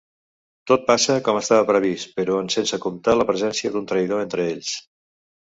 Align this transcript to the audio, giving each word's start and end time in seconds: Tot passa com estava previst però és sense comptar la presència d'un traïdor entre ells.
Tot 0.69 0.85
passa 0.87 1.17
com 1.27 1.39
estava 1.41 1.67
previst 1.67 2.17
però 2.21 2.39
és 2.47 2.57
sense 2.61 2.81
comptar 2.87 3.15
la 3.21 3.29
presència 3.31 3.75
d'un 3.77 3.89
traïdor 3.93 4.25
entre 4.25 4.49
ells. 4.57 4.77